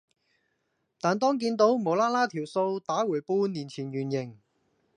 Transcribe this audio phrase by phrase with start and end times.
[0.99, 4.39] 但當見倒無啦啦條數打回半年前原形